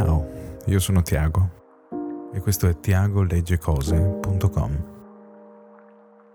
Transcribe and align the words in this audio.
Ciao, 0.00 0.28
io 0.66 0.78
sono 0.78 1.02
Tiago 1.02 2.30
e 2.32 2.38
questo 2.38 2.68
è 2.68 2.78
tiagoleggecose.com, 2.78 4.84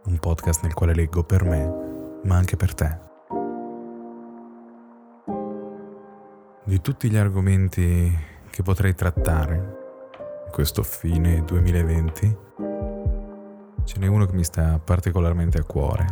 un 0.03 0.20
podcast 0.20 0.63
nel 0.63 0.73
quale 0.73 0.93
leggo 0.93 1.23
per 1.23 1.45
me, 1.45 2.20
ma 2.25 2.35
anche 2.35 2.57
per 2.57 2.73
te. 2.73 2.97
Di 6.65 6.81
tutti 6.81 7.09
gli 7.09 7.15
argomenti 7.15 8.13
che 8.49 8.63
potrei 8.63 8.93
trattare 8.95 9.77
questo 10.52 10.84
fine 10.84 11.45
2020, 11.45 12.38
ce 13.85 13.98
n'è 13.98 14.07
uno 14.07 14.25
che 14.25 14.34
mi 14.34 14.43
sta 14.43 14.77
particolarmente 14.77 15.59
a 15.59 15.63
cuore. 15.63 16.05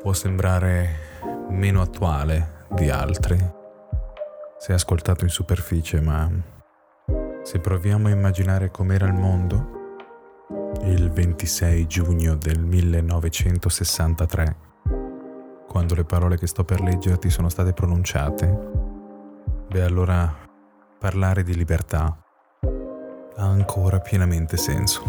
Può 0.00 0.14
sembrare 0.14 0.88
meno 1.50 1.82
attuale 1.82 2.64
di 2.70 2.88
altri 2.88 3.58
se 4.60 4.74
ascoltato 4.74 5.24
in 5.24 5.30
superficie, 5.30 6.02
ma 6.02 6.30
se 7.42 7.58
proviamo 7.60 8.08
a 8.08 8.10
immaginare 8.10 8.70
com'era 8.70 9.06
il 9.06 9.14
mondo 9.14 9.78
il 10.82 11.10
26 11.10 11.86
giugno 11.86 12.36
del 12.36 12.60
1963, 12.60 14.56
quando 15.66 15.94
le 15.94 16.04
parole 16.04 16.36
che 16.36 16.46
sto 16.46 16.62
per 16.64 16.82
leggerti 16.82 17.30
sono 17.30 17.48
state 17.48 17.72
pronunciate, 17.72 18.46
beh 19.66 19.82
allora 19.82 20.30
parlare 20.98 21.42
di 21.42 21.54
libertà 21.54 22.22
ha 23.36 23.46
ancora 23.46 24.00
pienamente 24.00 24.58
senso. 24.58 25.02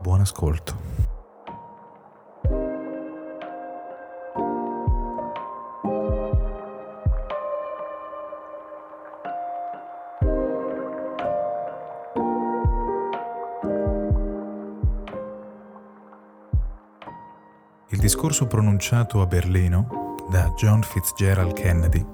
Buon 0.00 0.20
ascolto. 0.20 0.93
Discorso 18.04 18.46
pronunciato 18.46 19.22
a 19.22 19.26
Berlino 19.26 20.26
da 20.28 20.52
John 20.58 20.82
Fitzgerald 20.82 21.54
Kennedy 21.54 22.04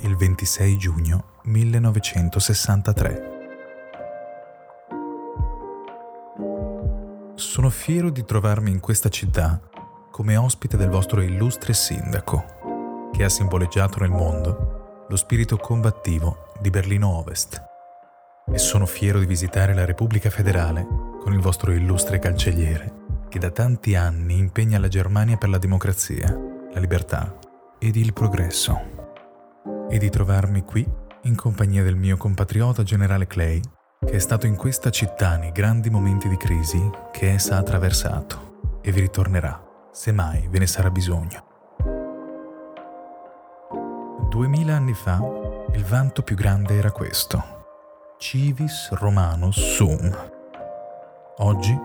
il 0.00 0.16
26 0.16 0.76
giugno 0.76 1.38
1963. 1.44 3.32
Sono 7.36 7.70
fiero 7.70 8.10
di 8.10 8.22
trovarmi 8.26 8.70
in 8.70 8.80
questa 8.80 9.08
città 9.08 9.58
come 10.10 10.36
ospite 10.36 10.76
del 10.76 10.90
vostro 10.90 11.22
illustre 11.22 11.72
sindaco, 11.72 13.08
che 13.10 13.24
ha 13.24 13.30
simboleggiato 13.30 14.00
nel 14.00 14.10
mondo 14.10 15.06
lo 15.08 15.16
spirito 15.16 15.56
combattivo 15.56 16.52
di 16.60 16.68
Berlino 16.68 17.08
Ovest. 17.08 17.64
E 18.52 18.58
sono 18.58 18.84
fiero 18.84 19.20
di 19.20 19.26
visitare 19.26 19.72
la 19.72 19.86
Repubblica 19.86 20.28
Federale 20.28 20.86
con 21.18 21.32
il 21.32 21.40
vostro 21.40 21.72
illustre 21.72 22.18
cancelliere 22.18 23.03
che 23.34 23.40
da 23.40 23.50
tanti 23.50 23.96
anni 23.96 24.38
impegna 24.38 24.78
la 24.78 24.86
Germania 24.86 25.36
per 25.36 25.48
la 25.48 25.58
democrazia, 25.58 26.32
la 26.72 26.78
libertà 26.78 27.36
ed 27.80 27.96
il 27.96 28.12
progresso. 28.12 28.80
E 29.90 29.98
di 29.98 30.08
trovarmi 30.08 30.62
qui 30.62 30.88
in 31.22 31.34
compagnia 31.34 31.82
del 31.82 31.96
mio 31.96 32.16
compatriota 32.16 32.84
generale 32.84 33.26
Clay, 33.26 33.60
che 33.98 34.12
è 34.12 34.18
stato 34.20 34.46
in 34.46 34.54
questa 34.54 34.90
città 34.90 35.36
nei 35.36 35.50
grandi 35.50 35.90
momenti 35.90 36.28
di 36.28 36.36
crisi 36.36 36.88
che 37.10 37.32
essa 37.32 37.56
ha 37.56 37.58
attraversato 37.58 38.78
e 38.80 38.92
vi 38.92 39.00
ritornerà, 39.00 39.60
se 39.90 40.12
mai 40.12 40.46
ve 40.48 40.60
ne 40.60 40.68
sarà 40.68 40.92
bisogno. 40.92 41.44
Duemila 44.30 44.76
anni 44.76 44.94
fa 44.94 45.18
il 45.72 45.84
vanto 45.84 46.22
più 46.22 46.36
grande 46.36 46.76
era 46.76 46.92
questo. 46.92 47.42
Civis 48.16 48.90
Romanus 48.92 49.58
Sum. 49.74 50.30
Oggi 51.38 51.76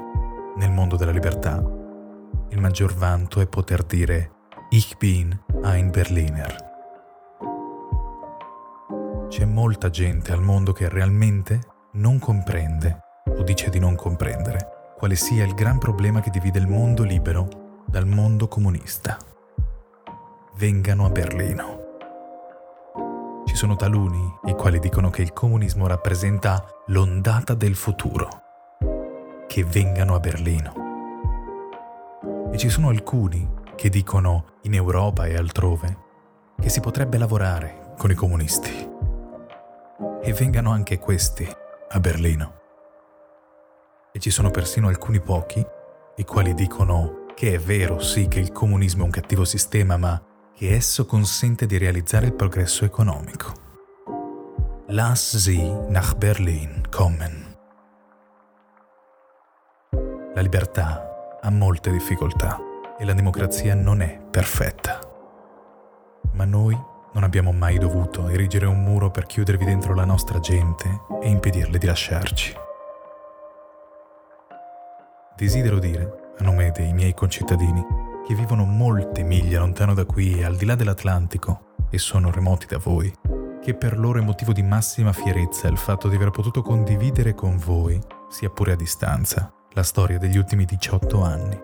nel 0.59 0.71
mondo 0.71 0.97
della 0.97 1.11
libertà, 1.11 1.63
il 2.49 2.59
maggior 2.59 2.93
vanto 2.93 3.39
è 3.39 3.47
poter 3.47 3.83
dire 3.83 4.31
Ich 4.71 4.97
bin 4.97 5.37
ein 5.63 5.89
Berliner. 5.89 6.67
C'è 9.29 9.45
molta 9.45 9.89
gente 9.89 10.33
al 10.33 10.41
mondo 10.41 10.73
che 10.73 10.89
realmente 10.89 11.61
non 11.93 12.19
comprende 12.19 12.99
o 13.25 13.41
dice 13.43 13.69
di 13.69 13.79
non 13.79 13.95
comprendere 13.95 14.93
quale 14.97 15.15
sia 15.15 15.45
il 15.45 15.53
gran 15.53 15.77
problema 15.77 16.19
che 16.19 16.29
divide 16.29 16.59
il 16.59 16.67
mondo 16.67 17.03
libero 17.03 17.83
dal 17.87 18.05
mondo 18.05 18.49
comunista. 18.49 19.17
Vengano 20.57 21.05
a 21.05 21.09
Berlino. 21.09 21.77
Ci 23.45 23.55
sono 23.55 23.77
taluni 23.77 24.39
i 24.47 24.53
quali 24.53 24.79
dicono 24.79 25.09
che 25.09 25.21
il 25.21 25.31
comunismo 25.31 25.87
rappresenta 25.87 26.65
l'ondata 26.87 27.53
del 27.53 27.75
futuro 27.75 28.47
che 29.49 29.63
vengano 29.63 30.13
a 30.13 30.19
Berlino. 30.19 30.73
E 32.51 32.57
ci 32.59 32.69
sono 32.69 32.89
alcuni 32.89 33.49
che 33.75 33.89
dicono 33.89 34.59
in 34.61 34.75
Europa 34.75 35.25
e 35.25 35.35
altrove 35.35 35.97
che 36.61 36.69
si 36.69 36.79
potrebbe 36.79 37.17
lavorare 37.17 37.93
con 37.97 38.11
i 38.11 38.13
comunisti. 38.13 38.87
E 40.21 40.33
vengano 40.33 40.69
anche 40.69 40.99
questi 40.99 41.49
a 41.89 41.99
Berlino. 41.99 42.57
E 44.11 44.19
ci 44.19 44.29
sono 44.29 44.51
persino 44.51 44.87
alcuni 44.87 45.19
pochi 45.19 45.65
i 46.17 46.23
quali 46.25 46.53
dicono 46.53 47.25
che 47.33 47.55
è 47.55 47.57
vero 47.57 47.99
sì 47.99 48.27
che 48.27 48.39
il 48.39 48.51
comunismo 48.51 49.01
è 49.01 49.05
un 49.05 49.11
cattivo 49.11 49.45
sistema, 49.45 49.97
ma 49.97 50.21
che 50.53 50.75
esso 50.75 51.07
consente 51.07 51.65
di 51.65 51.79
realizzare 51.79 52.27
il 52.27 52.33
progresso 52.33 52.85
economico. 52.85 53.51
Lass 54.89 55.37
sie 55.37 55.87
nach 55.89 56.15
Berlin 56.17 56.83
kommen. 56.91 57.48
La 60.39 60.45
libertà 60.45 61.37
ha 61.41 61.49
molte 61.49 61.91
difficoltà 61.91 62.57
e 62.97 63.03
la 63.03 63.11
democrazia 63.11 63.75
non 63.75 63.99
è 63.99 64.21
perfetta. 64.31 65.01
Ma 66.31 66.45
noi 66.45 66.81
non 67.11 67.23
abbiamo 67.23 67.51
mai 67.51 67.77
dovuto 67.77 68.29
erigere 68.29 68.65
un 68.65 68.81
muro 68.81 69.11
per 69.11 69.25
chiudervi 69.25 69.65
dentro 69.65 69.93
la 69.93 70.05
nostra 70.05 70.39
gente 70.39 70.87
e 71.21 71.27
impedirle 71.27 71.77
di 71.77 71.85
lasciarci. 71.85 72.55
Desidero 75.35 75.77
dire, 75.77 76.33
a 76.37 76.43
nome 76.45 76.71
dei 76.71 76.93
miei 76.93 77.13
concittadini, 77.13 77.85
che 78.25 78.33
vivono 78.33 78.63
molte 78.63 79.23
miglia 79.23 79.59
lontano 79.59 79.93
da 79.93 80.05
qui 80.05 80.39
e 80.39 80.45
al 80.45 80.55
di 80.55 80.63
là 80.63 80.75
dell'Atlantico 80.75 81.75
e 81.89 81.97
sono 81.97 82.31
remoti 82.31 82.65
da 82.65 82.77
voi, 82.77 83.13
che 83.61 83.73
per 83.73 83.99
loro 83.99 84.19
è 84.19 84.23
motivo 84.23 84.53
di 84.53 84.63
massima 84.63 85.11
fierezza 85.11 85.67
il 85.67 85.77
fatto 85.77 86.07
di 86.07 86.15
aver 86.15 86.29
potuto 86.29 86.61
condividere 86.61 87.35
con 87.35 87.57
voi, 87.57 87.99
sia 88.29 88.49
pure 88.49 88.71
a 88.71 88.77
distanza, 88.77 89.51
la 89.73 89.83
storia 89.83 90.17
degli 90.17 90.37
ultimi 90.37 90.65
18 90.65 91.21
anni. 91.21 91.61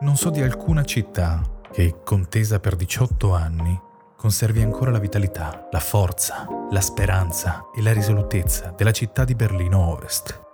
Non 0.00 0.16
so 0.16 0.30
di 0.30 0.42
alcuna 0.42 0.84
città 0.84 1.40
che, 1.70 2.00
contesa 2.04 2.58
per 2.58 2.74
18 2.74 3.32
anni, 3.32 3.80
conservi 4.16 4.62
ancora 4.62 4.90
la 4.90 4.98
vitalità, 4.98 5.68
la 5.70 5.78
forza, 5.78 6.46
la 6.70 6.80
speranza 6.80 7.66
e 7.76 7.80
la 7.80 7.92
risolutezza 7.92 8.74
della 8.76 8.92
città 8.92 9.24
di 9.24 9.34
Berlino 9.34 9.92
Ovest. 9.92 10.44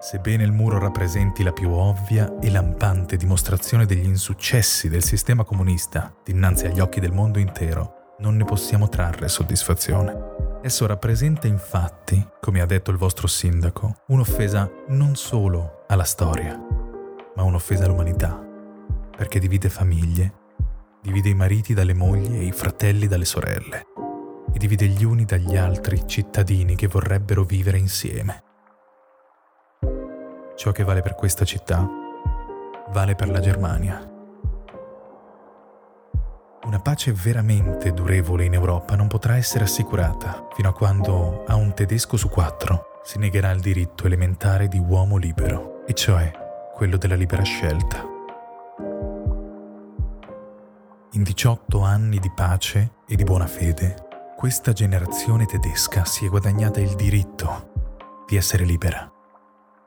Sebbene 0.00 0.44
il 0.44 0.52
muro 0.52 0.78
rappresenti 0.78 1.42
la 1.42 1.52
più 1.52 1.70
ovvia 1.70 2.38
e 2.38 2.50
lampante 2.50 3.16
dimostrazione 3.16 3.86
degli 3.86 4.04
insuccessi 4.04 4.88
del 4.88 5.02
sistema 5.02 5.44
comunista 5.44 6.14
dinanzi 6.22 6.66
agli 6.66 6.80
occhi 6.80 7.00
del 7.00 7.12
mondo 7.12 7.38
intero, 7.38 7.95
non 8.18 8.36
ne 8.36 8.44
possiamo 8.44 8.88
trarre 8.88 9.28
soddisfazione. 9.28 10.34
Esso 10.62 10.86
rappresenta 10.86 11.46
infatti, 11.46 12.26
come 12.40 12.60
ha 12.60 12.66
detto 12.66 12.90
il 12.90 12.96
vostro 12.96 13.26
sindaco, 13.26 14.02
un'offesa 14.08 14.70
non 14.88 15.14
solo 15.14 15.84
alla 15.86 16.04
storia, 16.04 16.58
ma 17.34 17.42
un'offesa 17.42 17.84
all'umanità, 17.84 18.42
perché 19.16 19.38
divide 19.38 19.68
famiglie, 19.68 20.32
divide 21.02 21.28
i 21.28 21.34
mariti 21.34 21.74
dalle 21.74 21.94
mogli 21.94 22.36
e 22.36 22.44
i 22.44 22.52
fratelli 22.52 23.06
dalle 23.06 23.26
sorelle, 23.26 23.84
e 24.52 24.58
divide 24.58 24.86
gli 24.86 25.04
uni 25.04 25.24
dagli 25.24 25.56
altri 25.56 26.02
cittadini 26.06 26.74
che 26.74 26.86
vorrebbero 26.86 27.44
vivere 27.44 27.78
insieme. 27.78 28.42
Ciò 30.56 30.72
che 30.72 30.84
vale 30.84 31.02
per 31.02 31.14
questa 31.14 31.44
città 31.44 31.86
vale 32.88 33.14
per 33.14 33.28
la 33.28 33.40
Germania 33.40 34.15
una 36.76 36.84
pace 36.84 37.10
veramente 37.10 37.94
durevole 37.94 38.44
in 38.44 38.52
Europa 38.52 38.96
non 38.96 39.08
potrà 39.08 39.36
essere 39.36 39.64
assicurata 39.64 40.46
fino 40.54 40.68
a 40.68 40.74
quando 40.74 41.44
a 41.46 41.54
un 41.54 41.72
tedesco 41.72 42.18
su 42.18 42.28
quattro 42.28 43.00
si 43.02 43.18
negherà 43.18 43.50
il 43.52 43.60
diritto 43.60 44.04
elementare 44.04 44.68
di 44.68 44.78
uomo 44.78 45.16
libero, 45.16 45.86
e 45.86 45.94
cioè 45.94 46.30
quello 46.74 46.98
della 46.98 47.14
libera 47.14 47.42
scelta. 47.44 48.04
In 51.12 51.22
18 51.22 51.80
anni 51.80 52.18
di 52.18 52.30
pace 52.34 52.96
e 53.08 53.16
di 53.16 53.24
buona 53.24 53.46
fede, 53.46 53.94
questa 54.36 54.74
generazione 54.74 55.46
tedesca 55.46 56.04
si 56.04 56.26
è 56.26 56.28
guadagnata 56.28 56.80
il 56.80 56.94
diritto 56.94 58.24
di 58.26 58.36
essere 58.36 58.64
libera 58.64 59.10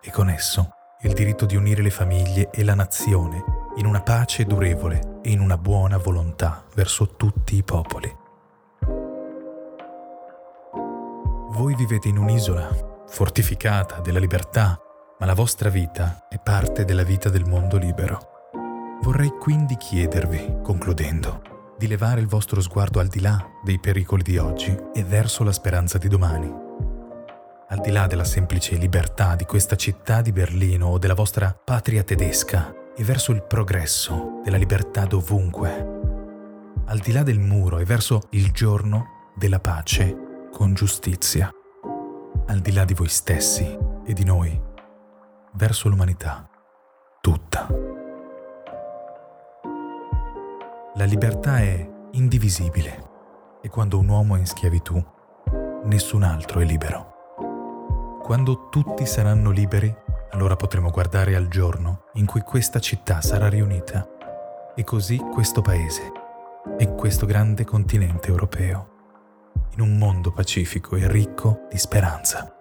e 0.02 0.10
con 0.10 0.28
esso 0.28 0.72
il 1.04 1.14
diritto 1.14 1.46
di 1.46 1.56
unire 1.56 1.84
le 1.84 1.92
famiglie 1.92 2.50
e 2.50 2.64
la 2.64 2.74
nazione 2.74 3.44
in 3.76 3.86
una 3.86 4.02
pace 4.02 4.44
durevole 4.44 5.09
in 5.24 5.40
una 5.40 5.58
buona 5.58 5.98
volontà 5.98 6.64
verso 6.76 7.16
tutti 7.16 7.56
i 7.56 7.64
popoli. 7.64 8.16
Voi 11.52 11.76
vivete 11.76 12.08
in 12.08 12.18
un'isola 12.18 12.70
fortificata 13.08 14.00
della 14.00 14.20
libertà, 14.20 14.80
ma 15.20 15.26
la 15.26 15.34
vostra 15.34 15.70
vita 15.70 16.28
è 16.30 16.40
parte 16.40 16.86
della 16.86 17.04
vita 17.04 17.30
del 17.30 17.46
mondo 17.46 17.78
libero. 17.78 18.20
Vorrei 19.02 19.30
quindi 19.40 19.76
chiedervi, 19.76 20.60
concludendo, 20.64 21.42
di 21.78 21.88
levare 21.88 22.22
il 22.22 22.28
vostro 22.28 22.62
sguardo 22.62 23.00
al 23.00 23.08
di 23.08 23.20
là 23.20 23.46
dei 23.64 23.80
pericoli 23.80 24.24
di 24.24 24.38
oggi 24.38 24.78
e 24.94 25.04
verso 25.04 25.44
la 25.44 25.52
speranza 25.52 25.98
di 25.98 26.08
domani. 26.08 26.68
Al 27.72 27.82
di 27.82 27.92
là 27.92 28.08
della 28.08 28.24
semplice 28.24 28.76
libertà 28.76 29.36
di 29.36 29.46
questa 29.46 29.76
città 29.76 30.22
di 30.22 30.32
Berlino 30.32 30.88
o 30.88 30.98
della 30.98 31.14
vostra 31.14 31.54
patria 31.54 32.04
tedesca 32.04 32.79
e 33.00 33.04
verso 33.06 33.32
il 33.32 33.42
progresso 33.44 34.42
della 34.44 34.58
libertà 34.58 35.06
dovunque. 35.06 36.00
Al 36.88 37.00
di 37.00 37.14
là 37.14 37.24
del 37.24 37.40
muro 37.40 37.78
e 37.78 37.86
verso 37.86 38.24
il 38.32 38.52
giorno 38.52 39.32
della 39.36 39.62
pace 39.62 40.50
con 40.52 40.74
giustizia. 40.74 41.50
Al 42.48 42.60
di 42.60 42.74
là 42.74 42.84
di 42.84 42.94
voi 42.94 43.08
stessi 43.08 43.78
e 44.04 44.12
di 44.12 44.26
noi, 44.26 44.62
verso 45.54 45.88
l'umanità 45.88 46.50
tutta. 47.22 47.68
La 50.96 51.06
libertà 51.06 51.60
è 51.60 51.90
indivisibile 52.12 53.08
e 53.62 53.70
quando 53.70 53.98
un 53.98 54.10
uomo 54.10 54.36
è 54.36 54.40
in 54.40 54.46
schiavitù, 54.46 55.02
nessun 55.86 56.24
altro 56.24 56.60
è 56.60 56.66
libero. 56.66 57.14
Quando 58.22 58.68
tutti 58.68 59.06
saranno 59.06 59.52
liberi, 59.52 59.96
allora 60.32 60.56
potremo 60.56 60.92
guardare 60.92 61.36
al 61.36 61.48
giorno 61.48 62.06
in 62.14 62.26
cui 62.26 62.42
questa 62.42 62.80
città 62.80 63.22
sarà 63.22 63.48
riunita 63.48 64.08
e 64.76 64.84
così 64.84 65.18
questo 65.18 65.62
paese 65.62 66.12
e 66.78 66.94
questo 66.96 67.26
grande 67.26 67.66
continente 67.66 68.28
europeo 68.28 68.98
in 69.74 69.82
un 69.82 69.98
mondo 69.98 70.32
pacifico 70.32 70.96
e 70.96 71.08
ricco 71.12 71.68
di 71.70 71.78
speranza. 71.78 72.54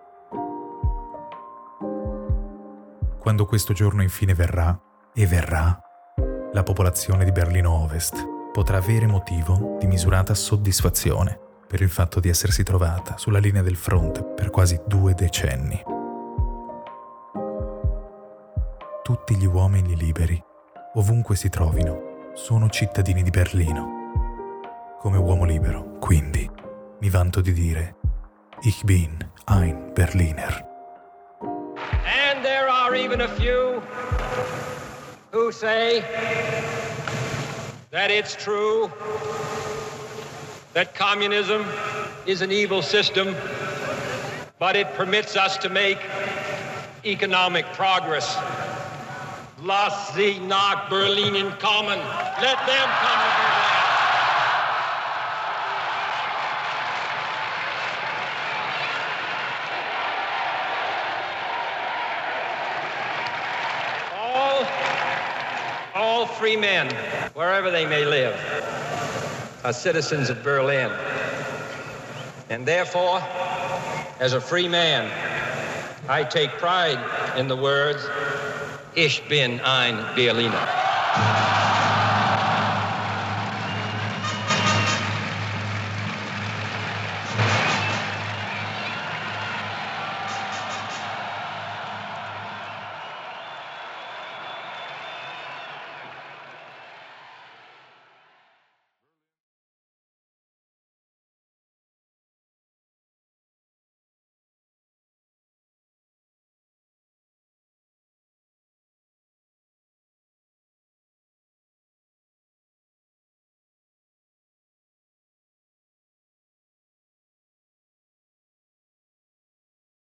Quando 3.19 3.45
questo 3.47 3.73
giorno 3.73 4.03
infine 4.03 4.35
verrà, 4.35 4.79
e 5.13 5.27
verrà, 5.27 5.79
la 6.53 6.63
popolazione 6.63 7.25
di 7.25 7.33
Berlino 7.33 7.73
Ovest 7.83 8.17
potrà 8.53 8.79
avere 8.79 9.07
motivo 9.07 9.77
di 9.79 9.87
misurata 9.87 10.33
soddisfazione 10.35 11.39
per 11.67 11.83
il 11.83 11.91
fatto 11.91 12.21
di 12.21 12.29
essersi 12.29 12.63
trovata 12.63 13.19
sulla 13.19 13.39
linea 13.39 13.63
del 13.63 13.77
fronte 13.77 14.25
per 14.25 14.51
quasi 14.51 14.81
due 14.87 15.13
decenni. 15.15 15.98
Tutti 19.09 19.37
gli 19.37 19.47
uomini 19.47 19.97
liberi, 19.97 20.39
ovunque 20.97 21.35
si 21.35 21.49
trovino, 21.49 22.35
sono 22.35 22.69
cittadini 22.69 23.23
di 23.23 23.31
Berlino. 23.31 24.99
Come 25.01 25.17
uomo 25.17 25.47
libero, 25.47 25.97
quindi, 25.99 26.47
mi 27.01 27.09
vanto 27.09 27.41
di 27.41 27.55
dire 27.55 27.97
Ich 28.61 28.85
bin 28.85 29.17
ein 29.47 29.95
Berliner. 29.95 30.63
And 31.41 32.45
there 32.45 32.69
are 32.69 32.95
even 32.95 33.23
a 33.23 33.29
few 33.29 33.81
who 35.31 35.53
say 35.53 36.03
that 37.89 38.11
it's 38.11 38.37
true 38.37 38.91
that 40.75 40.95
communism 40.95 41.65
is 42.27 42.43
an 42.43 42.53
evil 42.53 42.83
system, 42.83 43.35
but 44.59 44.77
it 44.77 44.87
permits 44.99 45.35
us 45.35 45.57
to 45.57 45.71
make 45.71 45.99
economic 47.07 47.65
progress. 47.73 48.37
Lass 49.65 50.15
sie 50.15 50.39
nach 50.39 50.89
Berlin 50.89 51.53
kommen. 51.59 51.99
Let 52.41 52.59
them 52.65 52.89
come 53.03 53.19
to 53.19 53.31
Berlin. 53.39 53.79
All, 64.17 64.67
all 65.97 66.27
free 66.27 66.57
men, 66.57 66.89
wherever 67.35 67.73
they 67.73 67.85
may 67.85 68.05
live, 68.05 68.37
are 69.65 69.73
citizens 69.73 70.31
of 70.31 70.45
Berlin. 70.45 70.93
And 72.49 72.65
therefore, 72.65 73.21
as 74.21 74.35
a 74.35 74.41
free 74.41 74.69
man, 74.69 75.11
I 76.09 76.23
take 76.23 76.51
pride 76.59 76.99
in 77.37 77.49
the 77.49 77.57
words, 77.57 78.07
Ich 78.95 79.23
bin 79.29 79.61
ein 79.61 79.99
Berliner. 80.15 81.68